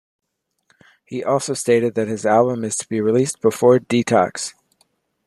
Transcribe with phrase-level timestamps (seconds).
[1.05, 4.55] He also stated that his album is to be released before "Detox".